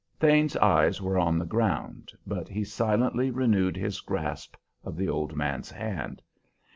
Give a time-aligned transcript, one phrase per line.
[0.19, 5.35] Thane's eyes were on the ground, but he silently renewed his grasp of the old
[5.35, 6.23] man's hand.